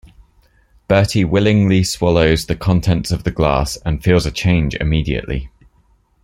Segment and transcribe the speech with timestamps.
[0.87, 5.51] Bertie willingly swallows the contents of the glass, and feels a change immediately.